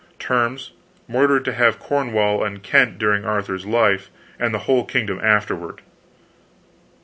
Terms, 0.17 0.71
Mordred 1.07 1.45
to 1.45 1.53
have 1.53 1.77
Cornwall 1.77 2.43
and 2.43 2.63
Kent 2.63 2.97
during 2.97 3.23
Arthur's 3.23 3.67
life, 3.67 4.09
and 4.39 4.51
the 4.51 4.57
whole 4.65 4.83
kingdom 4.83 5.19
afterward." 5.21 5.81